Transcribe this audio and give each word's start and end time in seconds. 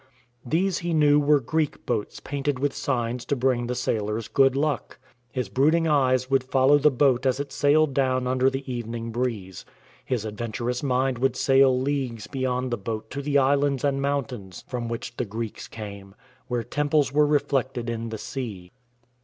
These 0.43 0.79
he 0.79 0.95
knew 0.95 1.19
were 1.19 1.39
Greek 1.39 1.85
boats 1.85 2.19
painted 2.19 2.57
with 2.57 2.73
signs 2.73 3.23
to 3.25 3.35
bring 3.35 3.67
the 3.67 3.75
sailors 3.75 4.27
good 4.27 4.55
luck. 4.55 4.97
His 5.31 5.47
brooding 5.47 5.87
eyes 5.87 6.27
would 6.27 6.43
follow 6.43 6.79
the 6.79 6.89
boat 6.89 7.27
as 7.27 7.39
it 7.39 7.51
sailed 7.51 7.93
down 7.93 8.25
under 8.25 8.49
the 8.49 8.63
evening 8.73 9.11
breeze. 9.11 9.63
His 10.03 10.25
adventurous 10.25 10.81
mind 10.81 11.19
would 11.19 11.35
sail 11.35 11.79
leagues 11.79 12.25
beyond 12.25 12.71
the 12.71 12.77
boat 12.79 13.11
to 13.11 13.21
the 13.21 13.37
islands 13.37 13.83
and 13.83 14.01
mountains 14.01 14.63
from 14.67 14.89
which 14.89 15.17
the 15.17 15.25
Greeks 15.25 15.67
came; 15.67 16.15
where 16.47 16.63
temples 16.63 17.13
were 17.13 17.27
reflected 17.27 17.87
in 17.87 18.09
the 18.09 18.17
sea. 18.17 18.71